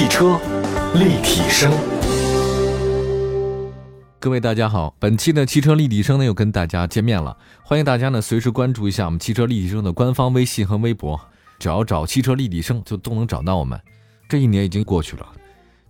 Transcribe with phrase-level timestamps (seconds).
[0.00, 0.40] 汽车
[0.94, 1.70] 立体声，
[4.18, 11.20] 各位大家好，本期的汽车立体声呢又跟大家见面了，欢迎大家呢随时关注一下我们汽车立体声的官方微信和微博，
[11.58, 13.78] 只要找汽车立体声就都能找到我们。
[14.26, 15.26] 这一年已经过去了，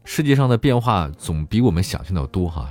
[0.03, 2.69] 世界上的变化总比我们想象的多哈。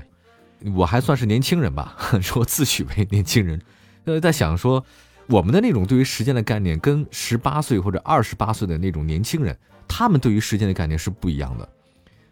[0.75, 3.61] 我还算是年轻人吧， 说自诩为年轻人，
[4.03, 4.83] 呃，在想说。
[5.29, 9.55] 我们的那种对于时间的概念，跟十八岁或者二十八岁的那种年轻人，
[9.87, 11.69] 他们对于时间的概念是不一样的。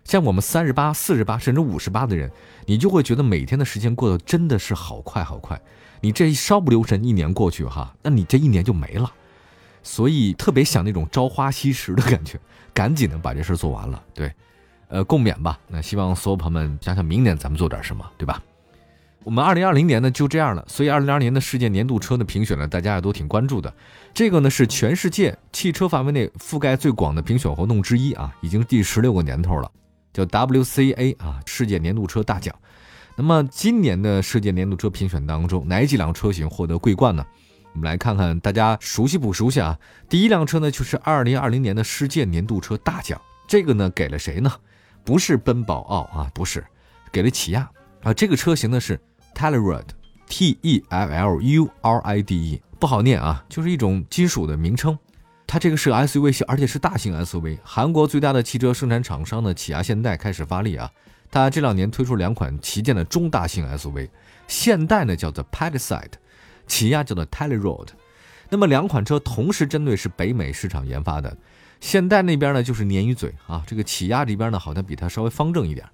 [0.03, 2.31] 像我们三十八、四十八甚至五十八的人，
[2.65, 5.61] 你就会觉得每天的时间过得真的是好快好快。
[6.01, 9.13] 你这一稍不留神，一年过去哈，那你这一年就没了。
[9.83, 12.39] 所以特别想那种朝花夕拾的感觉，
[12.73, 14.03] 赶紧的把这事做完了。
[14.13, 14.33] 对，
[14.87, 15.59] 呃，共勉吧。
[15.67, 18.41] 那希望所有朋友们想想明年咱们做点什么，对吧？
[19.27, 23.73] 我们二零二零年呢就这样了，所以二零二零年的世界年度车的评选呢，大家也都挺关注的。
[24.13, 29.69] 这个呢是全世界汽车范围内覆盖最广的评选活动之一啊，已经第十六个年头了，
[30.13, 32.55] 叫 WCA 啊，世界年度车大奖。
[33.17, 37.25] 那么今年的世界年度车评选当中，哪几辆车型获得桂冠呢？
[37.73, 39.77] 我们来看看大家熟悉不熟悉啊？
[40.07, 44.49] 第一辆车呢就是二零二零年的世界年度车大奖，这个呢给了谁呢？
[45.03, 46.65] 不是奔宝奥啊，不是，
[47.11, 47.69] 给了起亚
[48.03, 48.13] 啊。
[48.13, 48.97] 这个车型呢是。
[49.37, 54.97] Telluride，T E L L U R I D E，不好念啊，就是一种金属的名称。
[55.45, 57.59] 它这个是 SUV 系，而且是大型 SUV。
[57.63, 60.89] 韩国最大的汽车生产厂商呢，起亚现代开始发力啊。
[61.29, 64.09] 它这两年推出两款旗舰的中大型 SUV，
[64.47, 66.13] 现代呢叫做 Palisade，
[66.65, 67.89] 起亚叫做 Telluride。
[68.49, 71.37] 那么两款车同时针对是北美市场研发的。
[71.79, 75.87] 现代那边呢就是鲶鱼嘴啊，这个起亚这边呢好像比它稍微方正一点。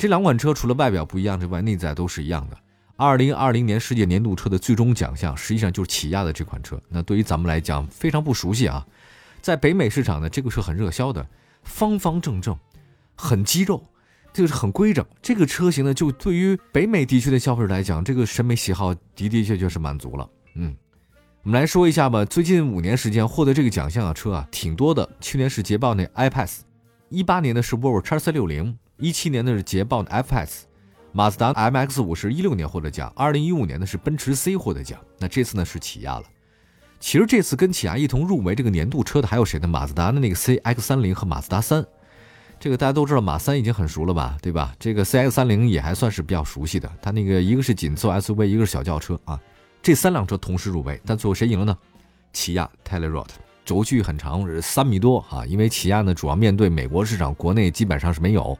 [0.00, 2.56] 这两款车除了外表不一样之外，内在都是一样的。
[2.96, 6.80] 二零二零年世界年度车的最终奖项，实际上就是起亚的这款车。
[6.88, 8.86] 那对于咱们来讲，非常不熟悉啊。
[9.42, 11.26] 在北美市场呢，这个车很热销的，
[11.64, 12.56] 方方正正，
[13.14, 13.84] 很肌肉，
[14.32, 15.04] 就是很规整。
[15.20, 20.26] 这个车型呢，就对于北美地区的消费者来讲，这个审美喜好的的确确是满足了。
[20.54, 20.74] 嗯，
[21.42, 22.24] 我们来说一下吧。
[22.24, 25.06] 最近五年时间获得这个奖项的车啊，挺多的。
[25.20, 26.60] 去年是捷豹那 iPass，
[27.10, 28.78] 一八年的是沃尔沃 x C 六零。
[29.00, 30.60] 一七年的是捷豹的 FS，
[31.12, 36.24] 马自达 MX 五是一六年获得奖，二零一五年的是奔驰 C 获得奖，那这次呢是起亚了。
[37.00, 39.66] 其实这次跟起亚一同入围这个年度车的还有谁呢？
[39.66, 41.82] 马自达的那个 CX 三零和马自达三，
[42.58, 44.74] 这个大家都知道，马三已经很熟了吧，对吧？
[44.78, 49.40] 这个 CX 三零也还算是比较熟悉的，它那个一个是紧凑 SUV，一个是小轿车啊，
[49.80, 51.78] 这三辆车同时入围，但最后谁赢了呢？
[52.34, 58.58] 起亚 t e l e r o t 轴距很长，是三米多啊，因为起亚呢主要面对美国市场，国内基本上是没有。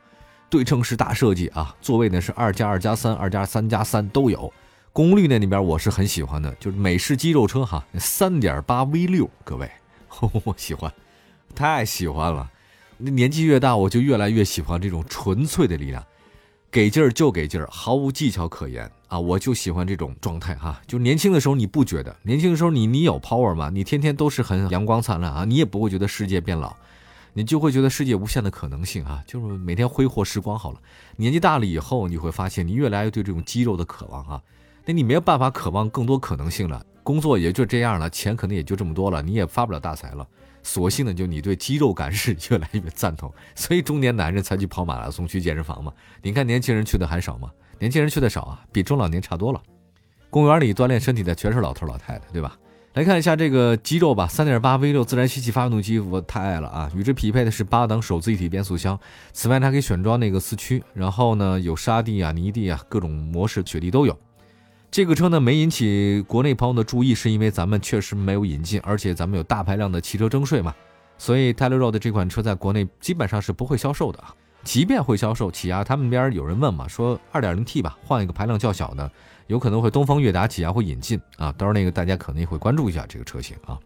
[0.50, 4.52] 对称式大设计啊，座位呢是二加二加三、二加三加三都有。
[4.92, 9.70] 功率呢里边我是很喜欢的，就是美式肌肉车哈，三点八 V 六，各位，
[10.44, 10.92] 我喜欢，
[11.54, 12.50] 太喜欢了。
[12.98, 16.04] 年纪越大，我就越来越喜欢这种纯粹的力量，
[16.70, 19.18] 给劲儿就给劲儿，毫无技巧可言啊！
[19.18, 20.80] 我就喜欢这种状态哈。
[20.86, 23.70] 就年轻的时候你不觉得，年轻的时候你你有 power 吗？
[23.72, 26.76] 你天天都是很阳光灿烂啊，你也不会觉得世界变老。
[27.32, 30.80] 你就会觉得世界无限的可能性啊，就是每天挥霍时光好了。
[31.16, 34.42] 年纪大了以后，你会发现你越来越对这种肌肉的渴望啊，
[34.84, 36.84] 那你没有办法渴望更多可能性了。
[37.02, 40.26] 工作也就这样了，钱可能也就这么多了，你也发不了大财了。
[40.62, 45.92] 索性呢，就你对肌肉感是越来越赞同，所以中年男人才去跑马拉松、去健身房嘛。
[46.22, 47.50] 你看年轻人去的还少吗？
[47.78, 49.62] 年轻人去的少啊，比中老年差多了。
[50.28, 52.56] 公园里锻炼身体的全是老头老太太，对吧？
[52.94, 56.90] 来看一下这个肌肉吧，三点八 V 六自然吸气发动机，我太爱了啊！
[56.92, 58.98] 与之匹配的是八档手自一体变速箱，
[59.32, 64.18] 此外它可以选装那个四驱，然后呢有沙地啊、泥地啊各种模式雪地都有。
[64.90, 70.74] 这个车呢没引起国内朋友的注意，是因为咱们确实没有引进，而且咱们有大排量的汽车征税嘛，
[71.16, 74.34] 所以 Telluride 这款车在国内基本上是不会销售的啊。
[74.64, 79.10] 即便会销售，起亚他们那边有人问嘛，说 2.0T 吧，换一个排量较小的。
[79.50, 83.76] 有可能会东风悦达起亚会引进啊，到时候那个大家可能也会关注一下这个车型啊。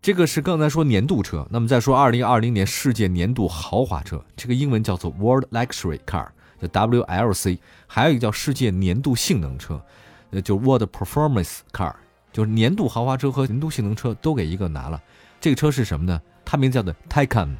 [0.00, 6.28] 这个是刚才说年度车，那么再说二零二零年世界年度豪华车，这个英文叫做 World Luxury Car，
[6.62, 7.58] 叫 WLC，
[7.88, 9.82] 还有一个叫世界年度性能车，
[10.30, 11.92] 呃，就 World Performance Car，
[12.32, 15.02] 就是年度豪华车和年度性能车都给一个拿了。
[15.40, 16.22] 这个车是什么呢？
[16.44, 17.56] 它名字叫做 Taycan，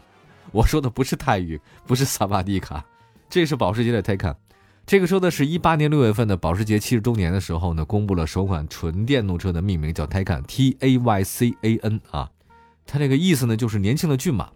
[0.52, 2.84] 我说的不是泰语，不是萨瓦迪卡，
[3.28, 4.36] 这是保时捷的 Taycan。
[4.88, 12.30] 这个车呢，是一八年六月份的保时捷七十周年的时候呢，公布了首款纯电动车的命名，叫 Taycan T A Y C A N 啊。
[12.86, 14.48] 它这个意思呢，就是年轻的骏马。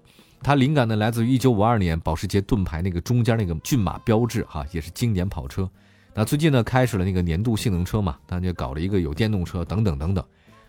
[0.43, 5.69] 它灵感呢来自于一九五二年保时捷盾牌那个中间那个骏马标志哈，也是经典跑车。
[6.15, 10.25] 那最近呢，开始了那个年度性能车嘛，那就搞了一个有电动车等等等等。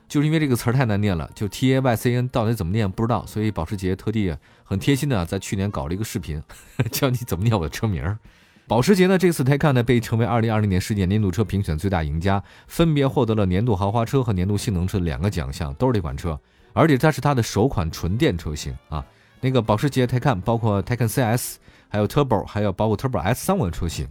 [0.09, 4.35] 就是因为这个词儿太难念了，就 T A Y C N 到底怎么念不知道，所以保时捷特地
[4.65, 6.43] 很贴心的在去年搞了一个视频，
[6.91, 8.19] 教你怎么念我的车名儿。
[8.65, 16.39] 保时捷呢，这次 Taycan 呢被称为2020年世界年度车评选最大赢家，分别获得了年度豪华车和年度性能车两个奖项，都是这款车，
[16.71, 19.05] 而且它是它的首款纯电车型啊。
[19.41, 21.57] 那个保时捷 Taycan 包括 Taycan CS，
[21.89, 24.07] 还有 Turbo，还有包括 Turbo S 三款车型。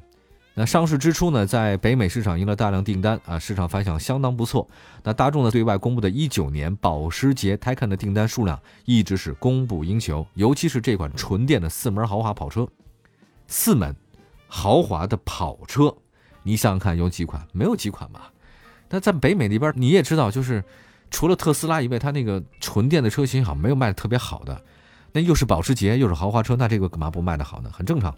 [0.55, 4.69] 那上市之初呢，在北美市场赢了大量订单啊，市场反响相当不错。
[5.03, 12.69] 那大众呢对外公布的19年保时捷 Taycan 的订单数量一直是供不应求，尤其是这款纯电的四门豪华跑车，
[13.47, 13.97] 四门
[14.55, 15.95] 豪华的跑车，
[16.43, 17.43] 你想想看有几款？
[17.53, 18.31] 没有几款吧？
[18.91, 20.63] 那在北美那边你也知道，就是
[21.11, 24.63] 除了特斯拉以外，它那个纯电的车型好像没有卖的特别好的。
[25.11, 27.71] 那又是保时捷，又是豪华车，那这个干嘛不卖的好呢？
[27.73, 28.15] 很正常。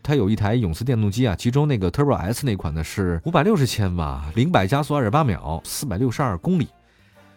[0.00, 6.68] 它有一台永磁电动机啊，其中那个 Turbo S 那款呢是五百六十千瓦，零百加速二点八秒，四百六十二公里。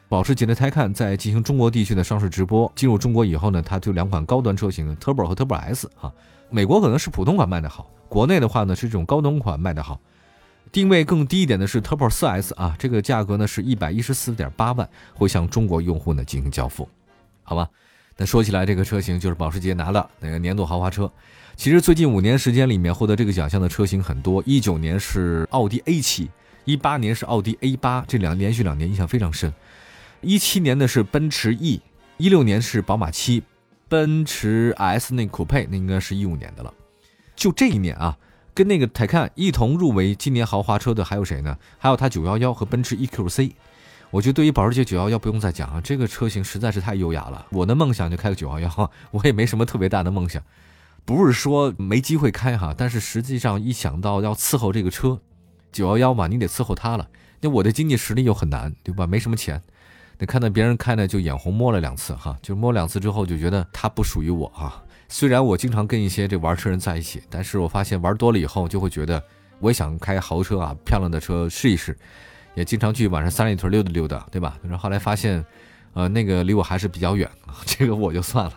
[0.08, 6.14] 保时捷的 Taycan 在进行中国地区的上市直播，进入中国以后呢，它就两款高端车型 Turbo 和 Turbo S 啊，
[6.52, 10.00] 美国可能是普通款卖的好，国内的话呢是这种高端款卖的好。
[10.72, 16.88] 定位更低一点的是 Turbo 4S 啊，这个价格呢是一百一十四点八万，会向中国用户呢进行交付，
[17.44, 17.70] 好吧？
[18.18, 21.10] 那说起来，这个车型就是保时捷拿的那个年度豪华车。
[21.56, 24.44] 其实最近五年时间里面，获得这个奖项的车型很多。
[24.46, 26.30] 一九年是奥迪 A 七，
[26.66, 29.54] 一八年是奥迪 A 八，这两连续两年印象非常深。
[30.22, 31.80] 一七年的是奔驰 E，
[32.18, 33.42] 一六年是宝马七，
[33.88, 36.74] 奔驰 S 那酷配那应该是一五年的了。
[37.38, 38.18] 就这一年啊，
[38.54, 41.58] 跟那个台看一同入围今年豪华车的还有谁呢？
[41.78, 43.54] 还有它911和奔驰 EQC。
[44.10, 47.46] 我觉得对于保时捷911不用再讲啊，这个车型实在是太优雅了。
[47.52, 50.42] 我的梦想就开个911，我也没什么特别大的梦想。
[51.06, 55.22] 不是说没机会开哈，但是实际上一想到要伺候这个车，
[55.72, 57.08] 九幺幺嘛，你得伺候它了。
[57.42, 59.06] 那我的经济实力又很难，对吧？
[59.06, 59.62] 没什么钱，
[60.18, 64.82] 那看到别人开呢，就眼红摸了两次哈，就摸两次之后就觉得它不属于我哈。
[65.08, 69.22] 虽然我经常跟一些这玩车人在一起，但是我发现玩多了以后就会觉得，
[69.60, 71.98] 我也想开豪车啊，漂亮的车试一试，
[72.56, 74.58] 也经常去晚上三里屯溜达溜达，对吧？
[74.64, 75.44] 然后后来发现，
[75.94, 77.30] 呃，那个离我还是比较远，
[77.66, 78.54] 这个我就算了。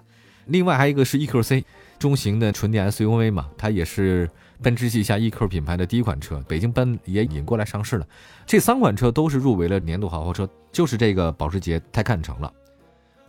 [0.46, 1.64] 另外还有一个是 EQC。
[2.00, 4.26] 中型的纯电 SUV 嘛，它也是
[4.62, 8.06] 奔驰旗下 EQ 品牌的第一款车，北京奔也引过来上市了。
[8.46, 12.50] 这三款车都是入围了年度豪华车，就是这个保时捷太看成了。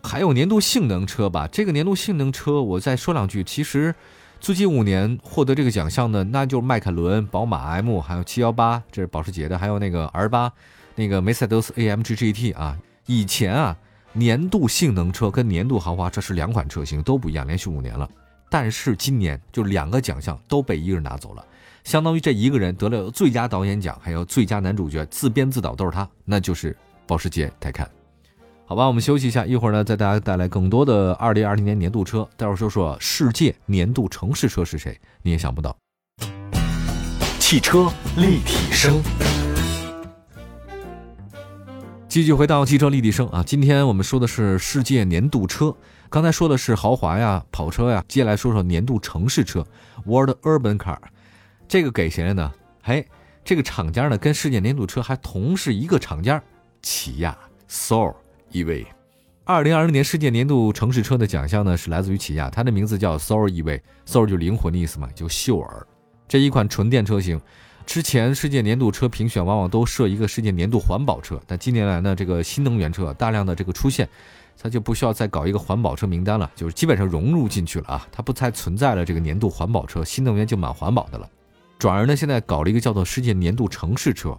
[0.04, 3.44] 还有年度性能车吧，这个年度性能车我再说两句。
[3.44, 3.94] 其实
[4.40, 10.52] 最近五年获得这个奖项的，那就是迈凯伦、宝马 M，还有718，这是保时捷的，还有那个 R8，
[10.96, 12.78] 那个梅赛德斯 AMG GT 啊。
[13.06, 13.78] 以前啊，
[14.14, 18.10] 年度性能车跟年度豪华车是两款车型，都不一样，连续五年了。
[18.50, 21.46] 但是今年就两个奖项都被一个人拿走了，
[21.84, 26.76] 相当于这一个人得了最佳导演奖，还有最佳男主角，自编自导都是他，那就是
[27.08, 27.90] 保时捷泰坦。
[28.72, 35.76] 好吧，我们休息一下，一会儿呢再大家带来更多的二零二零年年度车，待会儿说说世界年度城市车是谁，你也想不到。
[37.38, 39.02] 汽车立体声，
[42.08, 45.76] 继续回到汽车立体声啊，今天我们说的是世界年度车。
[46.10, 49.68] 刚才说的是豪华呀、跑车呀，接下来说说年度城市车
[50.06, 50.98] ，World Urban Car，
[51.68, 52.50] 这个给谁了呢？
[52.82, 53.06] 嘿，
[53.44, 56.42] 这个厂家呢跟世界年度车还同是一个厂家，
[56.82, 57.38] 起亚
[57.70, 58.16] Soul
[58.52, 58.86] EV。
[59.44, 65.86] 二零二零年世界年度城市车的奖项呢是来自于起亚，它的名字叫 Soul EV，Soul 就灵魂的意思嘛，就秀尔。
[66.28, 67.42] 这一款纯电车型，
[67.86, 74.08] 之前世界年度车评选往往都设一个世界年度环保车，但近年来呢，这个新能源车大量的这个出现。
[74.64, 81.28] 它就不需要再搞一个环保车名单了，就是基本上融入进去了啊，它不再存在了这个年度环保车，新能源就蛮环保的了。
[81.80, 84.38] 转而呢，现在搞了一个叫做世界年度城市车，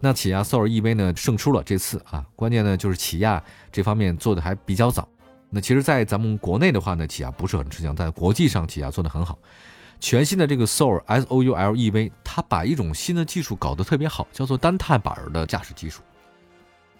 [0.00, 5.08] 那起亚 Soul EV 呢胜出了这次啊，关键呢就是起亚这方面做的还比较早。
[5.50, 9.38] 那其实，在咱们国内的话呢，起亚不是很吃香，在国际上起亚做的很好。
[9.98, 16.02] 全新的这个 Soul S O U L E V，它把一种新的技术搞得特别好，叫做单踏板的驾驶技术。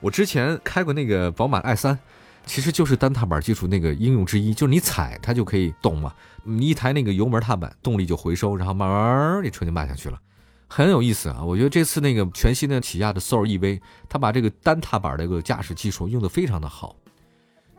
[0.01, 1.99] 我之前开过那个宝马 i 三。
[2.47, 6.15] 其实就是单踏板技术那个应用之一，就是你踩它就可以动嘛。
[6.45, 10.19] 你一抬那个油门踏板，动力就回收，然后慢慢这车就慢下去了，
[10.69, 11.43] 很有意思啊。
[11.43, 16.95] 我觉得这次那个全新的起亚的 Soul EV，它把这个单踏板的这个驾驶技术用的非常的好，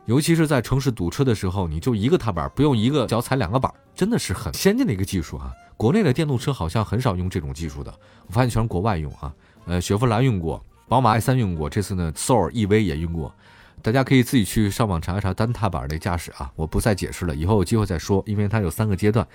[0.05, 5.53] 尤其是在城市堵车的时候，你就一个踏板，不用一个脚踩两个板，真的是很先进的一个技术啊。
[5.77, 7.93] 国内的电动车好像很少用这种技术的，
[8.27, 9.33] 我发现全是国外用啊。
[9.65, 13.33] 呃，雪佛兰用过，宝马 i3 用过，这次呢 Soul EV 也用过。
[13.81, 19.27] 大家可以自己去上网查一查单踏板的驾驶啊，我不再解释了，以后有机会再说，因为它有三个阶段。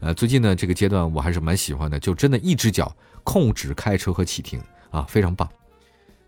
[0.00, 5.48] 呃，最近呢这个阶段我还是蛮喜欢的，就真的一只脚控制开车和启停啊，非常棒。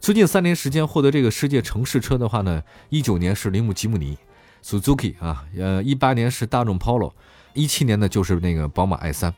[0.01, 4.17] 最近三年时间获得这个世界城市车的话呢，一九年是铃木吉姆尼
[4.63, 7.13] ，Suzuki 啊，呃，一八年是大众 Polo，
[7.55, 9.35] 一七年呢就是那个宝马 i 三。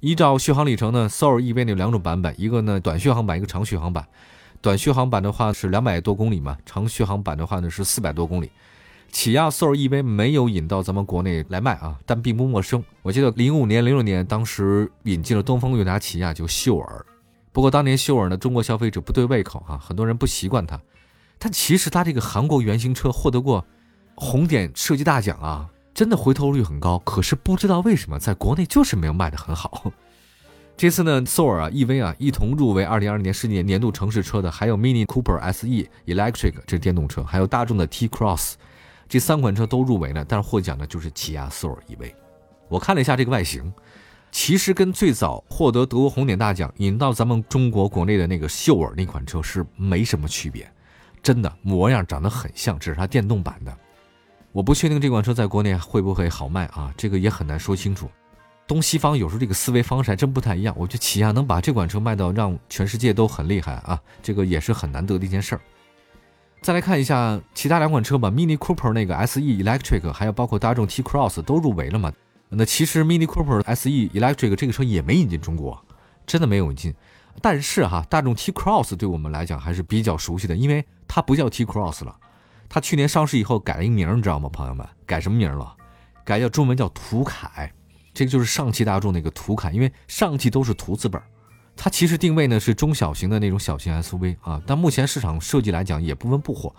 [0.00, 4.06] 依照续航里程呢，Soul EV 有两种版本，一个呢短续航版，一个长续航版。
[4.62, 8.50] 短续航版的话是两百多公里嘛，长续航版的话呢是四百多公里。
[9.10, 12.82] 起亚 Soul EV 没有引到咱们国内来卖啊，但并不陌生。
[13.02, 17.04] 我记得零五年、零六年当时引进了东风悦达起亚就秀尔，
[17.50, 20.80] 不过当年秀尔呢中国消费者不对胃口啊，很多人不习惯它。
[21.38, 23.66] 但其实它这个韩国原型车获得过
[24.14, 25.68] 红点设计大奖啊。
[25.92, 29.92] 真的回头率很高，可是不知道为什么在国内就是没有卖的很好。
[30.82, 38.54] 这次呢，Soul 啊，EV 啊，一同入围2022年世界年度城市车的，还有 Mini Cooper SE Electric 这电动车，还有大众的 T Cross，
[39.08, 42.12] 这三款车都入围了，但是获奖的就是起亚 Soul EV。
[42.66, 43.72] 我看了一下这个外形，
[44.32, 50.68] 其实跟最早获得德国红点大奖引到咱们中国国内的那个秀尔那款车是没什么区别，
[51.22, 53.72] 真的模样长得很像，只是它电动版的。
[54.50, 58.10] 我不确定这款车在国内会不会好卖啊，这个也很难说清楚。
[58.72, 60.74] 东西方有时候这个思维方式还真不太一样。
[60.78, 65.60] 我觉得起亚能把这款车卖到让全世界都很厉害啊，这个也是很难得的一件事儿。
[66.62, 72.10] 再来看一下其他两款车吧，Mini Cooper 那个 SE Electric，还有包括大众 T Cross 都入围了嘛？
[72.48, 75.78] 那其实 Mini Cooper SE Electric 这个车也没引进中国，
[76.24, 76.94] 真的没有引进。
[77.42, 82.16] 但是哈，大众 T Cross 对我们来讲还是比较熟悉的，因为它不叫 T Cross 了。
[82.70, 84.86] 它去年上市以后改了一名，你知道吗，朋友们？
[85.04, 85.76] 改什么名了？
[86.24, 87.70] 改叫中文叫途凯，
[88.14, 91.20] 这个就是上汽大众那个途凯，因为上汽都是途字本
[91.74, 96.74] 它其实定位呢是中小型的那种小型 SUV 啊，但目前市场设计来讲也不温不火。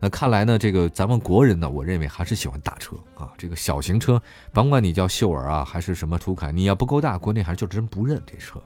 [0.00, 3.30] 那看来呢，这个咱们国人呢，我认为还是喜欢大车啊。
[3.36, 4.20] 这个小型车，
[4.52, 8.62] 甭管你叫秀尔啊还是什么途凯，你要不够大，国内还是就真不认这车。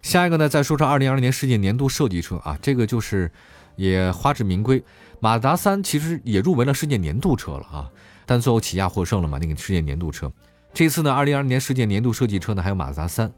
[0.00, 3.30] 下一个呢，再说说二零二零年世界年度设计车啊，这个就是
[3.76, 4.82] 也花之名归。
[5.20, 7.90] 马达三其实也入围了世界年度车了啊，
[8.24, 9.38] 但最后起亚获胜了嘛？
[9.38, 10.32] 那个世界年度车，
[10.74, 13.32] 这次呢，二零二零年世界年度设计车呢，还有马自达三。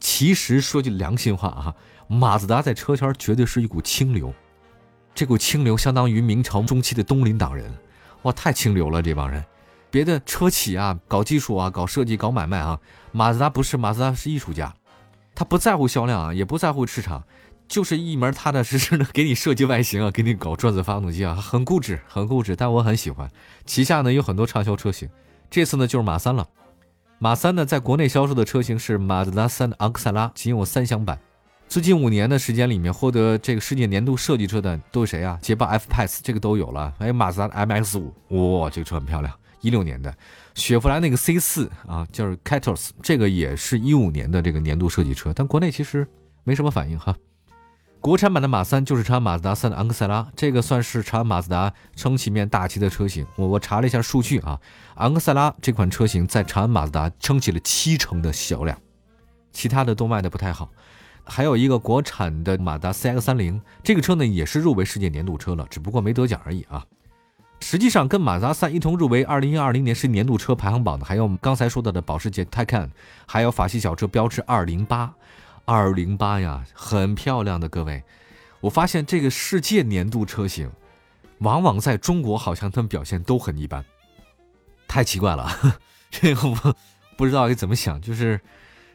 [0.00, 1.74] 其实说句良心话啊，
[2.08, 4.34] 马自达在车圈绝对是一股清流，
[5.14, 7.72] 这股清流相当于明朝中期的东林党人，
[8.22, 9.44] 哇，太清流了这帮人。
[9.90, 12.80] 别的车企啊，搞技术啊，搞设计，搞买卖啊，
[13.12, 14.74] 马自达不是，马自达是艺术家，
[15.34, 17.22] 他不在乎销量啊，也不在乎市场。
[17.68, 23.30] 就是一门踏踏实实的给你设计外形啊，给你搞转子发动机啊，很固执，很固执，但我很喜欢。
[23.64, 25.08] 旗下呢有很多畅销车型，
[25.48, 26.46] 这次呢就是马三了。
[27.22, 31.16] 马三呢在国内销售的车型是马自达三昂克赛拉，仅有三厢版。
[31.68, 35.38] 最近五年的时间里面，获得这个世界年度设计车的都是谁啊？
[35.40, 40.12] 捷豹 F Pace 这个都有了，还有马自达 MX 五，哇，这个车很漂亮，一六年的。
[40.56, 46.04] 雪佛兰那个 C 四啊，就是 c a t o s 这个也是一五年的这个年度设计车，但国内其实
[46.42, 47.16] 没什么反应哈。
[48.02, 53.24] 国产版的马三就是长安马自达三的昂克赛拉，这个算是长安马自达撑起面大旗的车型。
[53.36, 54.58] 我我查了一下数据啊，
[54.96, 58.76] 昂克赛拉这款车型在长安马自达撑起了七成的销量，
[59.52, 60.68] 其他的都卖的不太好。
[61.22, 66.84] 还有一个国产的马达 CX 三零，这个车呢也是入围世界年度车了，只不过没得奖而已啊。
[67.60, 72.90] 实际上跟马自达三一同入围二零二零年世界年度车排行榜的，还有刚才说到的保时捷 Taycan，
[73.26, 75.14] 还有法系小车标致二零八。
[75.64, 78.02] 二零八呀，很漂亮的各位，
[78.60, 80.70] 我发现这个世界年度车型，
[81.38, 83.84] 往往在中国好像他们表现都很一般，
[84.88, 85.48] 太奇怪了。
[86.10, 86.74] 这个我
[87.16, 88.40] 不知道该怎么想，就是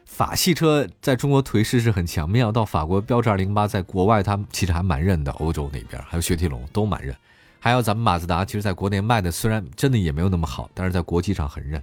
[0.04, 7.16] 法系车在中国颓势是很强，没想到法国标致二零八在国外它其实还蛮认的，欧洲那边还有雪铁龙都蛮认，
[7.58, 11.82] 还有咱们马自达，其实在国内卖的虽然真的也没有那么好，但是在国际上很认。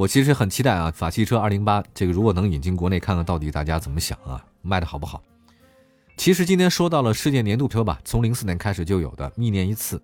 [0.00, 5.22] 我其实很期待啊，法系车二零八这个如果能引进国内，看看到底大家怎么想啊，卖的好不好？
[6.16, 10.02] 其实今天说到了世界年度车吧，从零四年开始就有的，一年一次，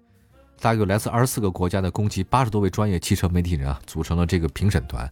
[0.60, 5.10] 大概有来自二十四个国家的共计八十多位专业汽车媒体人啊，组成了这个评审团，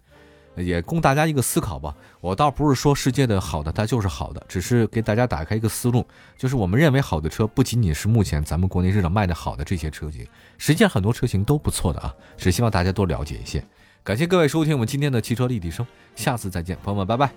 [0.54, 1.96] 也供大家一个思考吧。
[2.20, 13.64] 我倒不是说世界的好的它就是好的，只是给大家打开一个思路，就是我们认为好的车，不仅仅是目前咱们国内市场卖的好的这些车型，实际上很多车型都不错的啊，只希望大家多了解一些。
[14.04, 17.32] 感谢各位收听我们今天的汽车立体声，下次再见，朋友们，拜拜。